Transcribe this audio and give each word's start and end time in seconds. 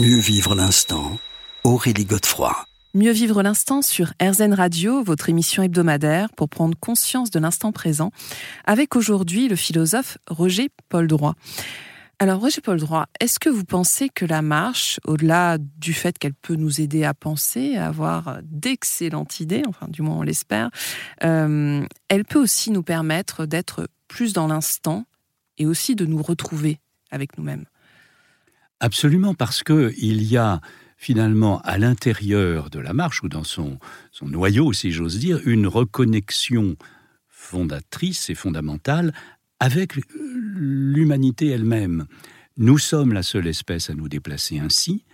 Mieux 0.00 0.18
vivre 0.18 0.54
l'instant, 0.54 1.18
Aurélie 1.64 2.04
Godefroy. 2.04 2.54
Mieux 2.94 3.10
vivre 3.10 3.42
l'instant 3.42 3.82
sur 3.82 4.12
RZN 4.22 4.54
Radio, 4.54 5.02
votre 5.02 5.28
émission 5.28 5.64
hebdomadaire 5.64 6.28
pour 6.36 6.48
prendre 6.48 6.78
conscience 6.78 7.32
de 7.32 7.40
l'instant 7.40 7.72
présent, 7.72 8.12
avec 8.64 8.94
aujourd'hui 8.94 9.48
le 9.48 9.56
philosophe 9.56 10.16
Roger 10.28 10.68
Paul 10.88 11.08
Droit. 11.08 11.34
Alors 12.20 12.38
Roger 12.40 12.60
Paul 12.60 12.78
Droit, 12.78 13.06
est-ce 13.18 13.40
que 13.40 13.48
vous 13.48 13.64
pensez 13.64 14.08
que 14.08 14.24
la 14.24 14.40
marche, 14.40 15.00
au-delà 15.04 15.58
du 15.58 15.92
fait 15.92 16.16
qu'elle 16.16 16.34
peut 16.34 16.54
nous 16.54 16.80
aider 16.80 17.02
à 17.02 17.12
penser, 17.12 17.74
à 17.74 17.88
avoir 17.88 18.38
d'excellentes 18.44 19.40
idées, 19.40 19.64
enfin 19.66 19.88
du 19.88 20.02
moins 20.02 20.18
on 20.18 20.22
l'espère, 20.22 20.70
euh, 21.24 21.84
elle 22.06 22.24
peut 22.24 22.40
aussi 22.40 22.70
nous 22.70 22.84
permettre 22.84 23.46
d'être 23.46 23.88
plus 24.06 24.32
dans 24.32 24.46
l'instant 24.46 25.06
et 25.58 25.66
aussi 25.66 25.96
de 25.96 26.06
nous 26.06 26.22
retrouver 26.22 26.78
avec 27.10 27.36
nous-mêmes? 27.36 27.64
Absolument, 28.80 29.34
parce 29.34 29.62
que 29.62 29.92
il 29.98 30.22
y 30.22 30.36
a 30.36 30.60
finalement 30.96 31.60
à 31.60 31.78
l'intérieur 31.78 32.70
de 32.70 32.80
la 32.80 32.92
marche 32.92 33.22
ou 33.22 33.28
dans 33.28 33.44
son, 33.44 33.78
son 34.10 34.26
noyau, 34.26 34.72
si 34.72 34.90
j'ose 34.90 35.18
dire, 35.18 35.40
une 35.46 35.66
reconnexion 35.66 36.76
fondatrice 37.28 38.30
et 38.30 38.34
fondamentale 38.34 39.12
avec 39.60 39.94
l'humanité 40.14 41.48
elle-même. 41.48 42.06
Nous 42.56 42.78
sommes 42.78 43.12
la 43.12 43.22
seule 43.22 43.46
espèce 43.46 43.90
à 43.90 43.94
nous 43.94 44.08
déplacer 44.08 44.58
ainsi, 44.58 45.04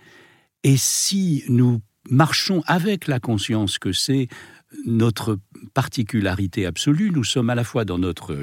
et 0.63 0.77
si 0.77 1.43
nous 1.47 1.81
marchons 2.09 2.63
avec 2.65 3.07
la 3.07 3.19
conscience 3.19 3.77
que 3.77 3.91
c'est 3.91 4.27
notre 4.85 5.39
particularité 5.73 6.65
absolue, 6.65 7.11
nous 7.11 7.23
sommes 7.23 7.49
à 7.49 7.55
la 7.55 7.63
fois 7.63 7.85
dans 7.85 7.99
notre 7.99 8.35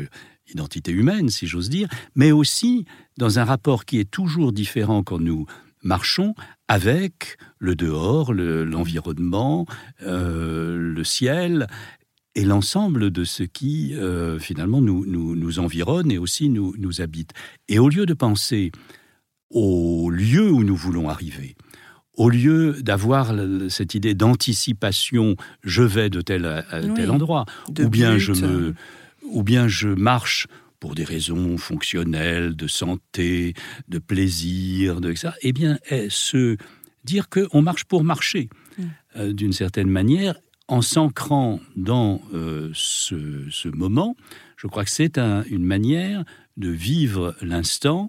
identité 0.52 0.92
humaine, 0.92 1.28
si 1.28 1.46
j'ose 1.46 1.70
dire, 1.70 1.88
mais 2.14 2.32
aussi 2.32 2.84
dans 3.18 3.38
un 3.38 3.44
rapport 3.44 3.84
qui 3.84 3.98
est 3.98 4.10
toujours 4.10 4.52
différent 4.52 5.02
quand 5.02 5.18
nous 5.18 5.46
marchons 5.82 6.34
avec 6.68 7.36
le 7.58 7.74
dehors, 7.74 8.32
l'environnement, 8.32 9.66
euh, 10.02 10.76
le 10.76 11.04
ciel 11.04 11.66
et 12.34 12.44
l'ensemble 12.44 13.10
de 13.10 13.24
ce 13.24 13.42
qui 13.42 13.94
euh, 13.94 14.38
finalement 14.38 14.80
nous, 14.80 15.04
nous, 15.06 15.58
environne 15.58 16.10
et 16.10 16.18
aussi 16.18 16.48
nous, 16.48 16.74
nous 16.78 17.00
habite. 17.00 17.32
Et 17.68 17.78
au 17.78 17.88
lieu 17.88 18.06
de 18.06 18.14
penser 18.14 18.72
au 19.50 20.08
lieu 20.08 20.50
où 20.50 20.64
nous 20.64 20.76
voulons 20.76 21.10
arriver, 21.10 21.56
au 22.14 22.30
lieu 22.30 22.82
d'avoir 22.82 23.34
cette 23.68 23.94
idée 23.94 24.14
d'anticipation, 24.14 25.36
je 25.62 25.82
vais 25.82 26.08
de 26.08 26.20
tel 26.20 26.46
à 26.46 26.62
tel 26.94 27.10
endroit, 27.10 27.44
ou 27.78 27.88
bien 27.88 28.18
je 28.18 28.32
me 28.32 28.74
ou 29.24 29.42
bien 29.42 29.68
je 29.68 29.88
marche 29.88 30.46
pour 30.80 30.94
des 30.94 31.04
raisons 31.04 31.58
fonctionnelles, 31.58 32.56
de 32.56 32.66
santé, 32.66 33.54
de 33.88 33.98
plaisir, 33.98 35.00
de 35.00 35.14
ça, 35.14 35.34
eh 35.42 35.52
bien, 35.52 35.78
se 36.08 36.56
dire 37.04 37.28
qu'on 37.28 37.62
marche 37.62 37.84
pour 37.84 38.04
marcher, 38.04 38.48
mm. 38.78 38.82
euh, 39.16 39.32
d'une 39.32 39.52
certaine 39.52 39.88
manière, 39.88 40.40
en 40.68 40.82
s'ancrant 40.82 41.60
dans 41.76 42.20
euh, 42.34 42.70
ce, 42.74 43.68
moment, 43.68 44.16
je 44.56 44.66
crois 44.66 44.84
que 44.84 44.90
c'est 44.90 45.18
une 45.18 45.64
manière 45.64 46.24
de 46.56 46.70
vivre 46.70 47.36
l'instant 47.42 48.08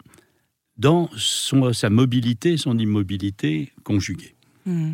dans 0.78 1.10
son, 1.16 1.74
sa 1.74 1.90
mobilité, 1.90 2.58
son 2.58 2.78
immobilité 2.78 3.72
conjuguée. 3.84 4.36
Mm. 4.66 4.94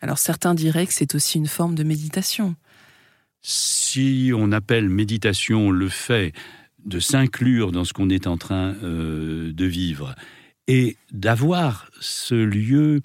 Alors 0.00 0.18
certains 0.18 0.54
diraient 0.54 0.86
que 0.86 0.92
c'est 0.92 1.14
aussi 1.14 1.38
une 1.38 1.46
forme 1.46 1.74
de 1.74 1.84
méditation 1.84 2.56
si 3.46 4.32
on 4.34 4.52
appelle 4.52 4.88
méditation 4.88 5.70
le 5.70 5.90
fait 5.90 6.32
de 6.86 6.98
s'inclure 6.98 7.72
dans 7.72 7.84
ce 7.84 7.92
qu'on 7.92 8.08
est 8.08 8.26
en 8.26 8.38
train 8.38 8.74
euh, 8.82 9.52
de 9.52 9.66
vivre 9.66 10.14
et 10.66 10.96
d'avoir 11.12 11.90
ce 12.00 12.34
lieu 12.34 13.02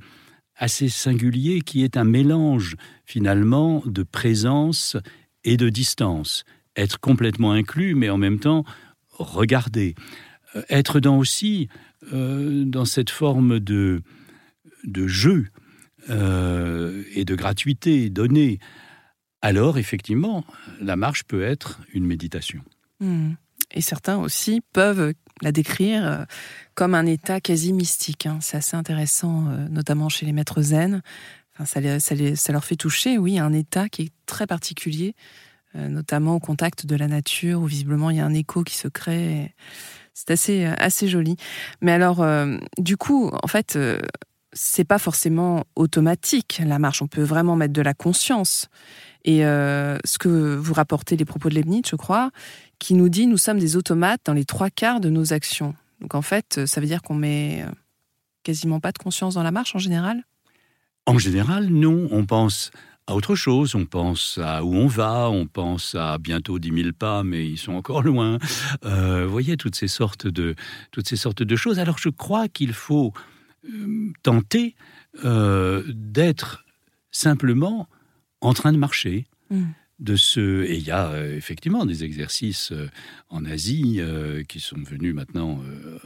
assez 0.56 0.88
singulier 0.88 1.60
qui 1.60 1.84
est 1.84 1.98
un 1.98 2.06
mélange 2.06 2.78
finalement 3.04 3.84
de 3.86 4.02
présence 4.02 4.96
et 5.44 5.58
de 5.58 5.68
distance. 5.68 6.46
Être 6.78 7.02
complètement 7.02 7.52
inclus, 7.52 7.94
mais 7.94 8.10
en 8.10 8.18
même 8.18 8.40
temps 8.40 8.64
regarder. 9.12 9.94
Euh, 10.56 10.62
être 10.70 11.02
dans 11.02 11.18
aussi 11.18 11.68
euh, 12.14 12.64
dans 12.64 12.86
cette 12.86 13.10
forme 13.10 13.60
de, 13.60 14.02
de 14.86 15.06
jeu 15.06 15.48
et 16.08 17.26
de 17.26 17.36
gratuité 17.36 18.10
donnée 18.10 18.58
alors 19.42 19.78
effectivement, 19.78 20.44
la 20.82 20.96
marche 20.96 21.24
peut 21.24 21.44
être 21.44 21.80
une 21.94 22.06
méditation. 22.06 22.62
Hmm. 23.00 23.34
Et 23.72 23.82
certains 23.82 24.18
aussi 24.18 24.62
peuvent 24.74 25.14
la 25.42 25.52
décrire 25.52 26.06
euh, 26.06 26.26
comme 26.76 26.96
un 26.96 27.06
état 27.06 27.40
quasi 27.40 27.74
mystique. 27.74 28.26
Hein. 28.26 28.40
C'est 28.42 28.58
assez 28.58 28.76
intéressant, 28.76 29.48
euh, 29.48 29.68
notamment 29.70 30.10
chez 30.10 30.26
les 30.26 30.34
maîtres 30.34 30.62
zen. 30.62 31.02
ça, 31.66 31.80
leur 31.80 32.66
fait 32.66 32.76
toucher, 32.76 33.18
oui, 33.18 33.40
un 33.40 33.54
état 33.54 33.90
qui 33.90 34.04
est 34.04 34.12
très 34.26 34.48
particulier, 34.48 35.16
euh, 35.76 35.88
notamment 35.88 36.36
au 36.36 36.40
contact 36.40 36.86
de 36.86 36.96
la 36.96 37.08
nature, 37.08 37.62
où 37.62 37.66
visiblement 37.66 38.10
il 38.10 38.18
y 38.18 38.20
a 38.20 38.26
un 38.26 38.34
écho 38.34 38.64
qui 38.64 38.76
se 38.76 38.88
crée. 38.88 39.54
C'est 40.14 40.32
assez, 40.32 40.66
assez 40.66 41.08
joli. 41.08 41.38
Mais 41.80 41.94
alors, 41.94 42.26
du 42.78 42.98
coup, 42.98 43.32
en 43.42 43.48
fait, 43.48 43.80
c'est 44.54 44.84
pas 44.84 45.00
forcément 45.00 45.66
automatique 45.76 46.62
la 46.66 46.80
marche. 46.80 47.02
On 47.02 47.08
peut 47.08 47.24
vraiment 47.24 47.56
mettre 47.56 47.74
de 47.74 47.82
la 47.82 47.94
conscience. 47.94 48.68
Et 49.26 49.46
euh, 49.46 49.98
ce 50.06 50.18
que 50.18 50.56
vous 50.56 50.74
rapportez 50.74 51.18
les 51.18 51.26
propos 51.26 51.50
de 51.50 51.56
Leibniz, 51.56 51.84
je 51.90 51.96
crois, 51.96 52.32
qui 52.80 52.94
nous 52.94 53.10
dit 53.10 53.28
nous 53.28 53.38
sommes 53.38 53.60
des 53.60 53.76
automates 53.76 54.22
dans 54.26 54.34
les 54.34 54.46
trois 54.46 54.70
quarts 54.70 55.00
de 55.00 55.10
nos 55.10 55.34
actions. 55.34 55.76
Donc 56.02 56.16
en 56.16 56.22
fait, 56.22 56.66
ça 56.66 56.80
veut 56.80 56.88
dire 56.88 57.02
qu'on 57.02 57.16
met 57.16 57.64
euh, 57.64 57.72
quasiment 58.44 58.80
pas 58.80 58.92
de 58.92 58.98
conscience 58.98 59.36
dans 59.36 59.44
la 59.44 59.52
marche 59.52 59.76
en 59.76 59.80
général? 59.80 60.24
En 61.06 61.18
général, 61.18 61.68
non. 61.68 62.08
On 62.12 62.26
pense 62.26 62.72
à 63.08 63.16
autre 63.16 63.36
chose. 63.36 63.76
On 63.76 63.86
pense 63.86 64.40
à 64.42 64.64
où 64.64 64.74
on 64.74 64.88
va, 64.88 65.30
on 65.30 65.48
pense 65.48 65.96
à 65.96 66.18
bientôt 66.18 66.60
10 66.60 66.84
000 66.84 66.90
pas, 66.98 67.24
mais 67.24 67.46
ils 67.46 67.58
sont 67.58 67.74
encore 67.74 68.04
loin. 68.04 68.38
Euh, 68.86 69.26
vous 69.26 69.32
voyez, 69.32 69.58
toutes 69.58 69.76
ces 69.76 69.88
sortes 69.88 70.28
de, 70.28 70.56
toutes 70.92 71.08
ces 71.08 71.18
sortes 71.18 71.44
de 71.44 71.56
choses. 71.56 71.80
Alors 71.80 71.98
je 71.98 72.10
crois 72.10 72.48
qu'il 72.48 72.74
faut 72.74 73.14
tenter 74.24 74.76
d'être 75.24 76.66
simplement 77.12 77.88
en 78.42 78.54
train 78.54 78.74
de 78.74 78.78
marcher. 78.78 79.26
Mm. 79.50 79.64
De 80.00 80.16
ce, 80.16 80.64
et 80.64 80.78
il 80.78 80.84
y 80.84 80.92
a 80.92 81.10
euh, 81.10 81.36
effectivement 81.36 81.86
des 81.86 82.06
exercices 82.06 82.72
euh, 82.72 82.88
en 83.28 83.44
Asie 83.44 83.98
euh, 84.00 84.44
qui 84.44 84.62
sont 84.62 84.82
venus 84.82 85.14
maintenant 85.14 85.62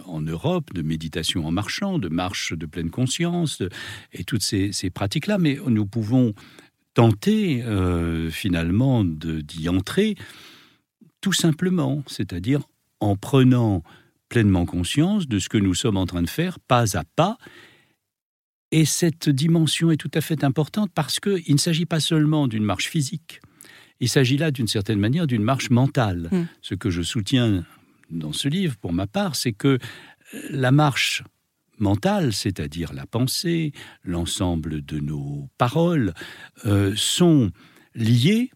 en 0.07 0.19
Europe, 0.19 0.73
de 0.73 0.81
méditation 0.81 1.45
en 1.45 1.51
marchant, 1.51 1.99
de 1.99 2.09
marche 2.09 2.53
de 2.53 2.65
pleine 2.65 2.89
conscience, 2.89 3.61
et 4.11 4.23
toutes 4.23 4.41
ces, 4.41 4.71
pratiques-là. 4.91 5.37
Mais 5.37 5.59
nous 5.67 5.85
pouvons 5.85 6.33
tenter 6.95 7.63
finalement 8.31 9.03
d'y 9.05 9.69
entrer 9.69 10.15
tout 11.21 11.33
simplement, 11.33 12.03
c'est-à-dire 12.07 12.61
en 12.99 13.15
prenant 13.15 13.83
pleinement 14.33 14.65
conscience 14.65 15.27
de 15.27 15.37
ce 15.37 15.47
que 15.47 15.59
nous 15.59 15.75
sommes 15.75 15.95
en 15.95 16.07
train 16.07 16.23
de 16.23 16.29
faire, 16.29 16.59
pas 16.59 16.97
à 16.97 17.03
pas, 17.03 17.37
et 18.71 18.83
cette 18.83 19.29
dimension 19.29 19.91
est 19.91 19.97
tout 19.97 20.09
à 20.15 20.21
fait 20.21 20.43
importante 20.43 20.89
parce 20.95 21.19
qu'il 21.19 21.53
ne 21.53 21.59
s'agit 21.59 21.85
pas 21.85 21.99
seulement 21.99 22.47
d'une 22.47 22.63
marche 22.63 22.89
physique, 22.89 23.41
il 23.99 24.09
s'agit 24.09 24.37
là 24.37 24.49
d'une 24.49 24.67
certaine 24.67 24.97
manière 24.97 25.27
d'une 25.27 25.43
marche 25.43 25.69
mentale. 25.69 26.29
Hmm. 26.31 26.45
Ce 26.63 26.73
que 26.73 26.89
je 26.89 27.03
soutiens 27.03 27.63
dans 28.09 28.33
ce 28.33 28.47
livre, 28.47 28.75
pour 28.77 28.91
ma 28.91 29.05
part, 29.05 29.35
c'est 29.35 29.53
que 29.53 29.67
euh, 29.67 29.79
la 30.49 30.71
marche 30.71 31.23
mentale, 31.77 32.33
c'est-à-dire 32.33 32.91
la 32.91 33.05
pensée, 33.05 33.71
l'ensemble 34.03 34.83
de 34.83 34.99
nos 34.99 35.47
paroles, 35.59 36.15
euh, 36.65 36.95
sont 36.95 37.51
liées 37.93 38.49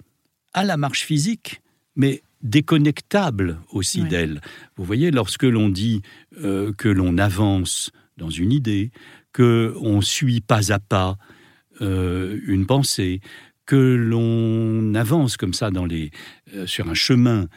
à 0.54 0.64
la 0.64 0.76
marche 0.76 1.04
physique, 1.04 1.62
mais 1.96 2.24
déconnectables 2.42 3.60
aussi 3.72 4.04
d'elle. 4.04 4.42
Vous 4.76 4.84
voyez, 4.84 5.12
lorsque 5.12 5.44
l'on 5.44 5.70
dit 5.70 6.02
euh, 6.42 6.74
que 6.74 6.90
l'on 6.90 7.18
avance 7.18 7.92
dans 8.18 8.30
une 8.30 8.52
idée, 8.52 8.92
que 9.34 9.74
on 9.82 10.02
suit 10.02 10.42
pas 10.42 10.72
à 10.72 10.80
pas 10.80 11.18
euh, 11.82 12.40
une 12.48 12.66
pensée, 12.66 13.22
que 13.66 13.76
l'on 13.76 14.94
avance 14.96 15.36
comme 15.36 15.54
ça 15.54 15.72
dans 15.72 15.86
les, 15.86 16.12
euh, 16.56 16.66
sur 16.66 16.90
un 16.90 16.94
chemin 16.94 17.48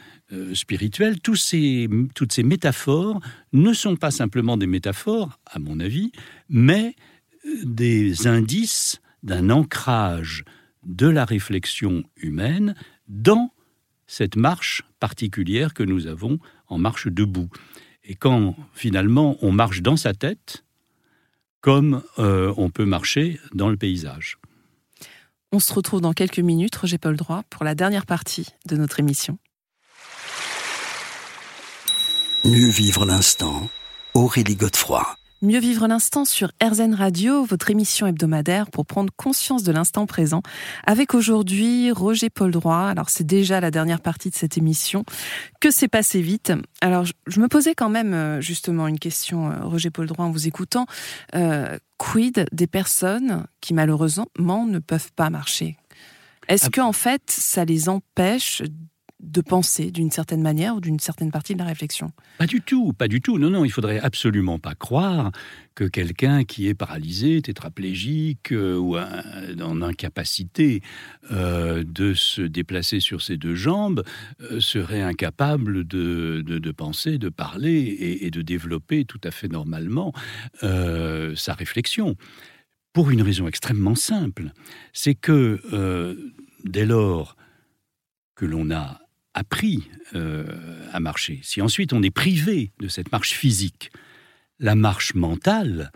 spirituel, 0.53 1.19
tous 1.19 1.35
ces, 1.35 1.89
toutes 2.15 2.31
ces 2.31 2.43
métaphores 2.43 3.19
ne 3.51 3.73
sont 3.73 3.97
pas 3.97 4.11
simplement 4.11 4.55
des 4.55 4.65
métaphores, 4.65 5.37
à 5.45 5.59
mon 5.59 5.81
avis, 5.81 6.13
mais 6.47 6.95
des 7.65 8.27
indices 8.27 9.01
d'un 9.23 9.49
ancrage 9.49 10.45
de 10.83 11.07
la 11.07 11.25
réflexion 11.25 12.03
humaine 12.15 12.75
dans 13.09 13.51
cette 14.11 14.35
marche 14.35 14.83
particulière 14.99 15.73
que 15.73 15.83
nous 15.83 16.05
avons 16.05 16.37
en 16.67 16.77
marche 16.77 17.07
debout. 17.07 17.49
Et 18.03 18.13
quand 18.13 18.57
finalement 18.73 19.37
on 19.41 19.53
marche 19.53 19.81
dans 19.81 19.95
sa 19.95 20.13
tête, 20.13 20.65
comme 21.61 22.03
euh, 22.19 22.53
on 22.57 22.69
peut 22.69 22.83
marcher 22.83 23.39
dans 23.53 23.69
le 23.69 23.77
paysage. 23.77 24.37
On 25.53 25.59
se 25.59 25.73
retrouve 25.73 26.01
dans 26.01 26.11
quelques 26.11 26.39
minutes, 26.39 26.75
Roger 26.75 26.97
Paul 26.97 27.15
Droit, 27.15 27.43
pour 27.49 27.63
la 27.63 27.73
dernière 27.73 28.05
partie 28.05 28.47
de 28.65 28.75
notre 28.75 28.99
émission. 28.99 29.37
Mieux 32.43 32.69
vivre 32.69 33.05
l'instant, 33.05 33.69
Aurélie 34.13 34.55
Godefroy. 34.55 35.20
Mieux 35.43 35.59
vivre 35.59 35.87
l'instant 35.87 36.23
sur 36.23 36.51
RZN 36.63 36.93
Radio, 36.93 37.43
votre 37.43 37.71
émission 37.71 38.05
hebdomadaire 38.05 38.69
pour 38.69 38.85
prendre 38.85 39.11
conscience 39.17 39.63
de 39.63 39.71
l'instant 39.71 40.05
présent. 40.05 40.43
Avec 40.85 41.15
aujourd'hui 41.15 41.89
Roger 41.89 42.29
Paul 42.29 42.51
Droit. 42.51 42.85
Alors 42.85 43.09
c'est 43.09 43.23
déjà 43.23 43.59
la 43.59 43.71
dernière 43.71 44.01
partie 44.01 44.29
de 44.29 44.35
cette 44.35 44.59
émission. 44.59 45.03
Que 45.59 45.71
c'est 45.71 45.87
passé 45.87 46.21
vite? 46.21 46.53
Alors 46.79 47.05
je 47.25 47.39
me 47.39 47.47
posais 47.47 47.73
quand 47.73 47.89
même 47.89 48.13
euh, 48.13 48.39
justement 48.39 48.87
une 48.87 48.99
question, 48.99 49.49
euh, 49.49 49.63
Roger 49.63 49.89
Paul 49.89 50.05
Droit, 50.05 50.25
en 50.25 50.31
vous 50.31 50.47
écoutant. 50.47 50.85
Euh, 51.33 51.79
quid 51.97 52.45
des 52.51 52.67
personnes 52.67 53.47
qui 53.61 53.73
malheureusement 53.73 54.29
ne 54.37 54.77
peuvent 54.77 55.11
pas 55.15 55.31
marcher? 55.31 55.75
Est-ce 56.49 56.67
ah. 56.67 56.69
que 56.69 56.81
en 56.81 56.93
fait 56.93 57.23
ça 57.25 57.65
les 57.65 57.89
empêche 57.89 58.61
de 59.21 59.41
penser 59.41 59.91
d'une 59.91 60.11
certaine 60.11 60.41
manière 60.41 60.75
ou 60.75 60.81
d'une 60.81 60.99
certaine 60.99 61.31
partie 61.31 61.53
de 61.53 61.59
la 61.59 61.65
réflexion 61.65 62.11
Pas 62.37 62.47
du 62.47 62.61
tout, 62.61 62.91
pas 62.93 63.07
du 63.07 63.21
tout. 63.21 63.37
Non, 63.37 63.49
non, 63.49 63.65
il 63.65 63.71
faudrait 63.71 63.99
absolument 63.99 64.59
pas 64.59 64.73
croire 64.73 65.31
que 65.75 65.83
quelqu'un 65.83 66.43
qui 66.43 66.67
est 66.67 66.73
paralysé, 66.73 67.41
tétraplégique 67.41 68.51
euh, 68.51 68.75
ou 68.77 68.97
en 68.97 69.81
incapacité 69.81 70.81
euh, 71.31 71.83
de 71.83 72.13
se 72.13 72.41
déplacer 72.41 72.99
sur 72.99 73.21
ses 73.21 73.37
deux 73.37 73.55
jambes 73.55 74.03
euh, 74.41 74.59
serait 74.59 75.01
incapable 75.01 75.87
de, 75.87 76.43
de, 76.45 76.71
penser, 76.71 77.17
de 77.17 77.29
parler 77.29 77.73
et, 77.73 78.25
et, 78.25 78.31
de 78.31 78.41
développer 78.41 79.05
tout 79.05 79.21
à 79.23 79.31
fait 79.31 79.47
normalement 79.47 80.13
sa 80.61 81.53
réflexion. 81.53 82.15
Pour 82.93 83.11
une 83.11 83.21
raison 83.21 83.47
extrêmement 83.47 83.95
simple, 83.95 84.51
c'est 84.93 85.15
que 85.15 85.59
dès 86.65 86.85
lors 86.85 87.35
que 88.35 88.45
l'on 88.45 88.71
a 88.71 88.99
appris 89.33 89.89
euh, 90.13 90.45
à 90.91 90.99
marcher, 90.99 91.39
si 91.43 91.61
ensuite 91.61 91.93
on 91.93 92.03
est 92.03 92.11
privé 92.11 92.71
de 92.79 92.87
cette 92.87 93.11
marche 93.11 93.31
physique, 93.31 93.91
la 94.59 94.75
marche 94.75 95.15
mentale, 95.15 95.91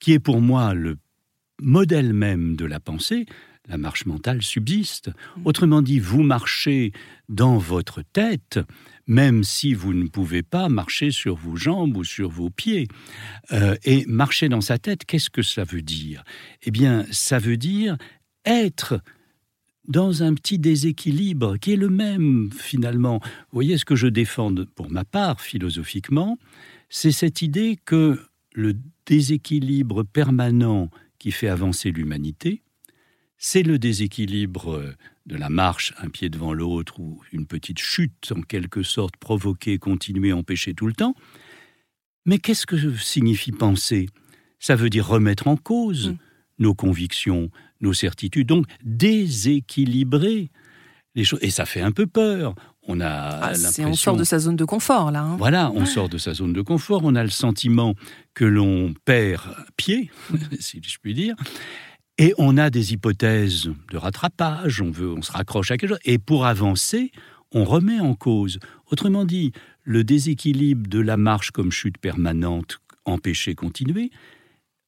qui 0.00 0.12
est 0.12 0.20
pour 0.20 0.40
moi 0.40 0.74
le 0.74 0.96
modèle 1.60 2.12
même 2.12 2.56
de 2.56 2.64
la 2.64 2.80
pensée, 2.80 3.26
la 3.68 3.76
marche 3.76 4.06
mentale 4.06 4.42
subsiste. 4.42 5.08
Mmh. 5.08 5.40
Autrement 5.44 5.82
dit, 5.82 5.98
vous 5.98 6.22
marchez 6.22 6.92
dans 7.28 7.58
votre 7.58 8.02
tête, 8.02 8.58
même 9.06 9.44
si 9.44 9.74
vous 9.74 9.92
ne 9.92 10.06
pouvez 10.06 10.42
pas 10.42 10.68
marcher 10.68 11.10
sur 11.10 11.36
vos 11.36 11.56
jambes 11.56 11.96
ou 11.96 12.04
sur 12.04 12.30
vos 12.30 12.50
pieds. 12.50 12.88
Euh, 13.52 13.76
et 13.84 14.04
marcher 14.06 14.48
dans 14.48 14.60
sa 14.60 14.78
tête, 14.78 15.04
qu'est-ce 15.04 15.30
que 15.30 15.42
ça 15.42 15.64
veut 15.64 15.82
dire? 15.82 16.24
Eh 16.62 16.70
bien, 16.70 17.04
ça 17.10 17.38
veut 17.38 17.56
dire 17.56 17.96
être 18.44 19.00
dans 19.88 20.22
un 20.22 20.34
petit 20.34 20.58
déséquilibre 20.58 21.56
qui 21.58 21.72
est 21.72 21.76
le 21.76 21.88
même 21.88 22.50
finalement. 22.52 23.20
Vous 23.22 23.54
voyez 23.54 23.78
ce 23.78 23.84
que 23.84 23.96
je 23.96 24.06
défends 24.06 24.54
pour 24.74 24.90
ma 24.90 25.04
part 25.04 25.40
philosophiquement, 25.40 26.38
c'est 26.90 27.12
cette 27.12 27.42
idée 27.42 27.78
que 27.84 28.20
le 28.52 28.76
déséquilibre 29.06 30.04
permanent 30.04 30.90
qui 31.18 31.32
fait 31.32 31.48
avancer 31.48 31.90
l'humanité, 31.90 32.62
c'est 33.38 33.62
le 33.62 33.78
déséquilibre 33.78 34.94
de 35.26 35.36
la 35.36 35.48
marche 35.48 35.94
un 35.98 36.08
pied 36.08 36.28
devant 36.28 36.52
l'autre 36.52 37.00
ou 37.00 37.22
une 37.32 37.46
petite 37.46 37.78
chute 37.78 38.32
en 38.36 38.42
quelque 38.42 38.82
sorte 38.82 39.16
provoquée, 39.16 39.78
continuée, 39.78 40.32
empêchée 40.32 40.74
tout 40.74 40.86
le 40.86 40.92
temps. 40.92 41.14
Mais 42.26 42.38
qu'est-ce 42.38 42.66
que 42.66 42.96
signifie 42.96 43.52
penser? 43.52 44.08
Ça 44.58 44.76
veut 44.76 44.90
dire 44.90 45.06
remettre 45.06 45.46
en 45.48 45.56
cause. 45.56 46.10
Mmh 46.10 46.18
nos 46.58 46.74
convictions, 46.74 47.50
nos 47.80 47.92
certitudes, 47.92 48.46
donc 48.46 48.66
déséquilibrer 48.84 50.50
les 51.14 51.24
choses. 51.24 51.40
Et 51.42 51.50
ça 51.50 51.66
fait 51.66 51.80
un 51.80 51.92
peu 51.92 52.06
peur. 52.06 52.54
On 52.86 53.00
a 53.00 53.08
ah, 53.08 53.52
On 53.80 53.94
sort 53.94 54.16
de 54.16 54.24
sa 54.24 54.38
zone 54.38 54.56
de 54.56 54.64
confort, 54.64 55.10
là. 55.10 55.22
Hein. 55.22 55.36
Voilà, 55.36 55.70
on 55.74 55.84
sort 55.84 56.08
de 56.08 56.16
sa 56.16 56.32
zone 56.32 56.54
de 56.54 56.62
confort. 56.62 57.02
On 57.04 57.14
a 57.14 57.22
le 57.22 57.30
sentiment 57.30 57.94
que 58.34 58.44
l'on 58.44 58.94
perd 59.04 59.42
pied, 59.76 60.10
si 60.58 60.80
je 60.82 60.96
puis 60.98 61.12
dire. 61.12 61.34
Et 62.16 62.34
on 62.38 62.56
a 62.56 62.70
des 62.70 62.94
hypothèses 62.94 63.70
de 63.92 63.96
rattrapage, 63.96 64.80
on, 64.80 64.90
veut, 64.90 65.12
on 65.12 65.22
se 65.22 65.30
raccroche 65.30 65.70
à 65.70 65.76
quelque 65.76 65.90
chose. 65.90 66.00
Et 66.04 66.18
pour 66.18 66.46
avancer, 66.46 67.12
on 67.52 67.64
remet 67.64 68.00
en 68.00 68.14
cause. 68.14 68.58
Autrement 68.90 69.24
dit, 69.24 69.52
le 69.84 70.02
déséquilibre 70.02 70.88
de 70.88 70.98
la 70.98 71.16
marche 71.16 71.50
comme 71.50 71.70
chute 71.70 71.98
permanente, 71.98 72.78
empêchée 73.04 73.54
continuer, 73.54 74.10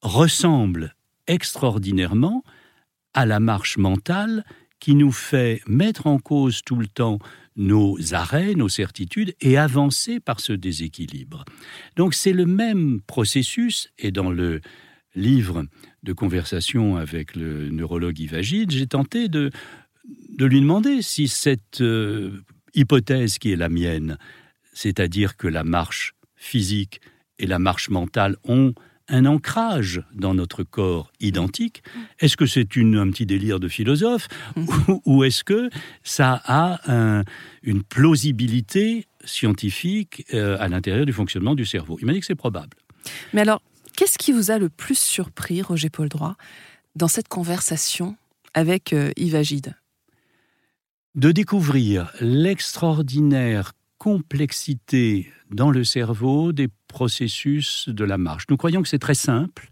ressemble 0.02 0.96
extraordinairement 1.26 2.42
à 3.14 3.26
la 3.26 3.40
marche 3.40 3.76
mentale 3.78 4.44
qui 4.78 4.94
nous 4.94 5.12
fait 5.12 5.60
mettre 5.66 6.06
en 6.06 6.18
cause 6.18 6.62
tout 6.64 6.76
le 6.76 6.86
temps 6.86 7.18
nos 7.56 8.14
arrêts, 8.14 8.54
nos 8.54 8.68
certitudes 8.68 9.34
et 9.40 9.58
avancer 9.58 10.20
par 10.20 10.40
ce 10.40 10.52
déséquilibre. 10.52 11.44
Donc 11.96 12.14
c'est 12.14 12.32
le 12.32 12.46
même 12.46 13.00
processus 13.06 13.90
et 13.98 14.10
dans 14.10 14.30
le 14.30 14.60
livre 15.14 15.66
de 16.02 16.12
conversation 16.12 16.96
avec 16.96 17.36
le 17.36 17.68
neurologue 17.68 18.18
Ivagide, 18.18 18.70
j'ai 18.70 18.86
tenté 18.86 19.28
de, 19.28 19.50
de 20.38 20.46
lui 20.46 20.60
demander 20.60 21.02
si 21.02 21.28
cette 21.28 21.80
euh, 21.80 22.42
hypothèse 22.74 23.38
qui 23.38 23.52
est 23.52 23.56
la 23.56 23.68
mienne, 23.68 24.16
c'est-à-dire 24.72 25.36
que 25.36 25.48
la 25.48 25.64
marche 25.64 26.14
physique 26.36 27.00
et 27.38 27.46
la 27.46 27.58
marche 27.58 27.90
mentale 27.90 28.36
ont 28.44 28.72
un 29.10 29.26
ancrage 29.26 30.02
dans 30.14 30.34
notre 30.34 30.62
corps 30.62 31.12
identique. 31.20 31.82
Est-ce 32.20 32.36
que 32.36 32.46
c'est 32.46 32.62
un 32.76 33.10
petit 33.10 33.26
délire 33.26 33.60
de 33.60 33.68
philosophe 33.68 34.28
ou, 35.04 35.24
est-ce 35.24 35.44
que 35.44 35.68
ça 36.02 36.40
a 36.44 37.24
une 37.62 37.82
plausibilité 37.82 39.06
scientifique 39.24 40.24
euh, 40.32 40.56
à 40.60 40.68
l'intérieur 40.68 41.04
du 41.04 41.12
fonctionnement 41.12 41.54
du 41.54 41.66
cerveau? 41.66 41.98
Il 42.00 42.06
m'a 42.06 42.12
dit 42.12 42.20
que 42.20 42.26
c'est 42.26 42.34
probable. 42.34 42.76
Mais 43.32 43.42
alors, 43.42 43.60
qu'est-ce 43.96 44.18
qui 44.18 44.32
vous 44.32 44.50
a 44.50 44.58
le 44.58 44.68
plus 44.68 44.98
surpris, 44.98 45.62
Roger 45.62 45.90
Paul 45.90 46.08
Droit, 46.08 46.36
dans 46.96 47.08
cette 47.08 47.28
conversation 47.28 48.16
avec 48.54 48.92
euh, 48.92 49.10
Yves 49.16 49.36
Agide? 49.36 49.74
De 51.14 51.32
découvrir 51.32 52.12
l'extraordinaire 52.20 53.72
complexité 54.00 55.30
dans 55.50 55.70
le 55.70 55.84
cerveau 55.84 56.52
des 56.52 56.68
processus 56.88 57.86
de 57.86 58.02
la 58.02 58.16
marche. 58.16 58.44
Nous 58.48 58.56
croyons 58.56 58.80
que 58.80 58.88
c'est 58.88 58.98
très 58.98 59.14
simple. 59.14 59.70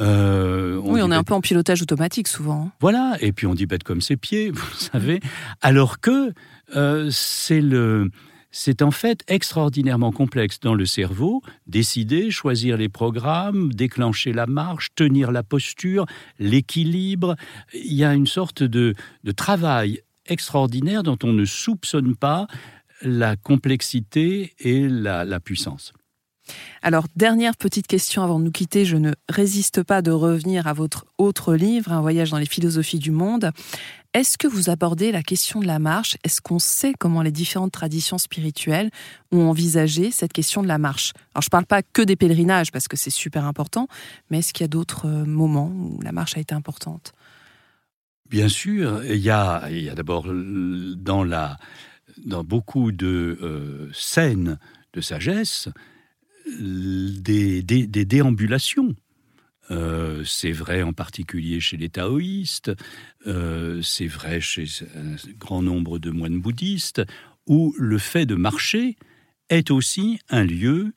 Euh, 0.00 0.80
oui, 0.82 1.02
on 1.02 1.12
est 1.12 1.14
un 1.14 1.22
peu 1.22 1.34
en 1.34 1.42
pilotage 1.42 1.82
automatique 1.82 2.28
souvent. 2.28 2.68
Hein. 2.68 2.72
Voilà, 2.80 3.18
et 3.20 3.32
puis 3.32 3.46
on 3.46 3.54
dit 3.54 3.66
bête 3.66 3.84
comme 3.84 4.00
ses 4.00 4.16
pieds, 4.16 4.50
vous 4.54 4.74
savez, 4.74 5.20
alors 5.60 6.00
que 6.00 6.32
euh, 6.74 7.08
c'est 7.12 7.60
le... 7.60 8.10
C'est 8.54 8.82
en 8.82 8.90
fait 8.90 9.22
extraordinairement 9.28 10.12
complexe 10.12 10.60
dans 10.60 10.74
le 10.74 10.84
cerveau, 10.84 11.40
décider, 11.66 12.30
choisir 12.30 12.76
les 12.76 12.90
programmes, 12.90 13.72
déclencher 13.72 14.34
la 14.34 14.46
marche, 14.46 14.88
tenir 14.94 15.32
la 15.32 15.42
posture, 15.42 16.04
l'équilibre. 16.38 17.34
Il 17.72 17.94
y 17.94 18.04
a 18.04 18.12
une 18.12 18.26
sorte 18.26 18.62
de, 18.62 18.92
de 19.24 19.32
travail 19.32 20.02
extraordinaire 20.26 21.02
dont 21.02 21.16
on 21.22 21.32
ne 21.32 21.46
soupçonne 21.46 22.14
pas 22.14 22.46
la 23.04 23.36
complexité 23.36 24.54
et 24.58 24.88
la, 24.88 25.40
puissance. 25.40 25.92
Alors, 26.82 27.06
dernière 27.16 27.56
petite 27.56 27.86
question 27.86 28.22
avant 28.22 28.38
de 28.38 28.44
nous 28.44 28.50
quitter, 28.50 28.84
je 28.84 28.96
ne 28.96 29.12
résiste 29.28 29.82
pas 29.82 30.02
de 30.02 30.10
revenir 30.10 30.66
à 30.66 30.72
votre 30.72 31.06
autre 31.18 31.54
livre, 31.54 31.92
Un 31.92 32.00
voyage 32.00 32.30
dans 32.30 32.38
les 32.38 32.46
philosophies 32.46 32.98
du 32.98 33.10
monde. 33.10 33.50
Est-ce 34.14 34.36
que 34.36 34.46
vous 34.46 34.68
abordez 34.68 35.10
la 35.10 35.22
question 35.22 35.60
de 35.60 35.66
la 35.66 35.78
marche? 35.78 36.16
Est-ce 36.22 36.40
qu'on 36.42 36.58
sait 36.58 36.92
comment 36.98 37.22
les 37.22 37.30
différentes 37.30 37.72
traditions 37.72 38.18
spirituelles 38.18 38.90
ont 39.30 39.48
envisagé 39.48 40.10
cette 40.10 40.32
question 40.32 40.62
de 40.62 40.68
la 40.68 40.78
marche? 40.78 41.12
Alors, 41.34 41.42
je 41.42 41.46
ne 41.46 41.50
parle 41.50 41.66
pas 41.66 41.82
que 41.82 42.02
des 42.02 42.16
pèlerinages, 42.16 42.72
parce 42.72 42.88
que 42.88 42.96
c'est 42.96 43.10
super 43.10 43.46
important, 43.46 43.88
mais 44.30 44.40
est-ce 44.40 44.52
qu'il 44.52 44.64
y 44.64 44.66
a 44.66 44.68
d'autres 44.68 45.06
euh, 45.06 45.24
moments 45.24 45.68
où 45.68 46.00
la 46.02 46.12
marche 46.12 46.36
a 46.36 46.40
été 46.40 46.54
importante? 46.54 47.12
Bien 48.28 48.48
sûr, 48.48 49.04
il 49.04 49.18
y 49.18 49.30
a, 49.30 49.68
il 49.70 49.82
y 49.82 49.90
a 49.90 49.94
d'abord 49.94 50.24
dans 50.26 51.22
la, 51.22 51.58
dans 52.18 52.44
beaucoup 52.44 52.92
de 52.92 53.38
euh, 53.42 53.90
scènes 53.92 54.58
de 54.92 55.00
sagesse 55.00 55.68
des, 56.58 57.62
déambulations. 57.62 58.94
Euh, 59.70 60.22
c'est 60.24 60.52
vrai 60.52 60.82
en 60.82 60.92
particulier 60.92 61.60
chez 61.60 61.76
les 61.76 61.88
taoïstes, 61.88 62.72
euh, 63.26 63.80
c'est 63.80 64.06
vrai 64.06 64.40
chez 64.40 64.66
un 64.96 65.14
grand 65.38 65.62
nombre 65.62 65.98
de 65.98 66.10
moines 66.10 66.40
bouddhistes, 66.40 67.02
où 67.46 67.74
le 67.78 67.98
fait 67.98 68.26
de 68.26 68.34
marcher 68.34 68.96
est 69.48 69.70
aussi 69.70 70.18
un 70.28 70.44
lieu 70.44 70.92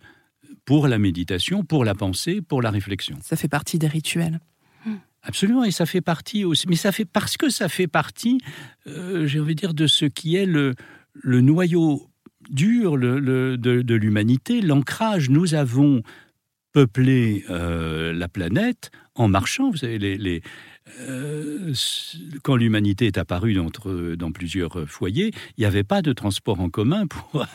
pour 0.66 0.88
la 0.88 0.98
méditation, 0.98 1.64
pour 1.64 1.86
la 1.86 1.94
pensée, 1.94 2.42
pour 2.42 2.62
la 2.62 2.72
réflexion. 2.72 3.18
Ça 3.22 3.36
fait 3.36 3.48
partie 3.48 3.78
des 3.78 3.88
rituels. 3.88 4.40
Absolument, 5.28 5.64
et 5.64 5.72
ça 5.72 5.88
fait 5.88 6.02
partie 6.02 6.46
aussi, 6.46 6.68
mais 6.68 6.76
ça 6.76 6.92
fait 6.92 7.06
parce 7.06 7.36
que 7.36 7.50
ça 7.50 7.68
fait 7.68 7.88
partie, 7.88 8.38
j'ai 8.86 9.40
envie 9.40 9.56
de 9.56 9.60
dire, 9.60 9.74
de 9.74 9.88
ce 9.88 10.06
qui 10.06 10.36
est 10.36 10.46
le, 10.46 10.76
le 11.22 11.42
noyau 11.42 12.10
dur 12.50 12.98
de, 12.98 13.96
l'humanité, 13.96 14.62
l'ancrage. 14.62 15.30
Nous 15.30 15.56
avons 15.56 16.02
peuplé 16.74 17.44
euh, 17.50 18.14
la 18.14 18.28
planète 18.28 18.92
en 19.16 19.28
marchant. 19.28 19.72
Vous 19.72 19.78
savez, 19.78 20.42
euh, 21.00 21.74
quand 22.44 22.56
l'humanité 22.56 23.08
est 23.08 23.18
apparue 23.18 23.54
dans, 23.54 24.32
plusieurs 24.32 24.88
foyers, 24.88 25.32
il 25.58 25.62
n'y 25.62 25.66
avait 25.66 25.84
pas 25.84 26.02
de 26.02 26.14
transport 26.14 26.60
en 26.60 26.70
commun 26.70 27.08
pour 27.10 27.46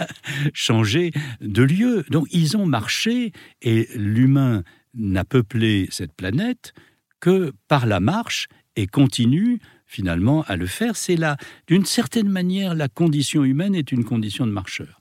changer 0.52 1.12
de 1.40 1.62
lieu. 1.62 2.05
Donc 2.11 2.26
ils 2.31 2.57
ont 2.57 2.67
marché 2.67 3.33
et 3.62 3.88
l'humain 3.95 4.64
n'a 4.95 5.25
peuplé 5.25 5.87
cette 5.90 6.12
planète 6.14 6.73
que 7.21 7.52
par 7.69 7.87
la 7.87 8.00
marche 8.00 8.49
et 8.76 8.87
continue 8.87 9.61
finalement 9.90 10.44
à 10.47 10.56
le 10.56 10.66
faire. 10.66 10.94
C'est 10.94 11.16
là, 11.16 11.37
d'une 11.66 11.85
certaine 11.85 12.28
manière, 12.28 12.75
la 12.75 12.88
condition 12.88 13.42
humaine 13.42 13.75
est 13.75 13.90
une 13.90 14.04
condition 14.04 14.47
de 14.47 14.52
marcheur. 14.52 15.00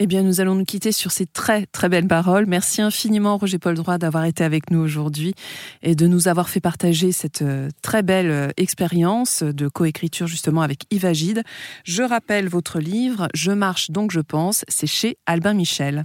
Eh 0.00 0.06
bien, 0.06 0.22
nous 0.22 0.40
allons 0.40 0.54
nous 0.54 0.64
quitter 0.64 0.92
sur 0.92 1.10
ces 1.10 1.26
très 1.26 1.66
très 1.66 1.88
belles 1.88 2.06
paroles. 2.06 2.46
Merci 2.46 2.82
infiniment, 2.82 3.36
Roger 3.36 3.58
Paul 3.58 3.74
Droit, 3.74 3.98
d'avoir 3.98 4.26
été 4.26 4.44
avec 4.44 4.70
nous 4.70 4.78
aujourd'hui 4.78 5.34
et 5.82 5.96
de 5.96 6.06
nous 6.06 6.28
avoir 6.28 6.48
fait 6.48 6.60
partager 6.60 7.10
cette 7.10 7.42
euh, 7.42 7.68
très 7.82 8.04
belle 8.04 8.30
euh, 8.30 8.48
expérience 8.56 9.42
de 9.42 9.66
coécriture 9.66 10.28
justement 10.28 10.62
avec 10.62 10.82
Yves 10.92 11.04
Agide. 11.04 11.42
Je 11.82 12.04
rappelle 12.04 12.48
votre 12.48 12.78
livre 12.78 13.26
Je 13.34 13.50
marche 13.50 13.90
donc 13.90 14.12
je 14.12 14.20
pense, 14.20 14.64
c'est 14.68 14.86
chez 14.86 15.18
Albin 15.26 15.54
Michel. 15.54 16.04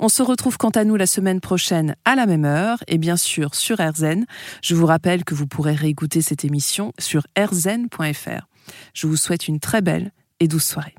On 0.00 0.10
se 0.10 0.22
retrouve 0.22 0.58
quant 0.58 0.68
à 0.68 0.84
nous 0.84 0.96
la 0.96 1.06
semaine 1.06 1.40
prochaine 1.40 1.96
à 2.04 2.16
la 2.16 2.26
même 2.26 2.44
heure 2.44 2.84
et 2.88 2.98
bien 2.98 3.16
sûr 3.16 3.54
sur 3.54 3.78
RZN. 3.78 4.26
Je 4.62 4.74
vous 4.74 4.84
rappelle 4.84 5.24
que 5.24 5.34
vous 5.34 5.46
pourrez 5.46 5.74
réécouter 5.74 6.20
cette 6.20 6.44
émission 6.44 6.92
sur 6.98 7.22
rzn.fr. 7.38 8.48
Je 8.92 9.06
vous 9.06 9.16
souhaite 9.16 9.48
une 9.48 9.60
très 9.60 9.80
belle 9.80 10.12
et 10.40 10.46
douce 10.46 10.66
soirée. 10.66 10.94